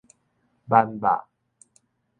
[0.67, 1.27] 挽肉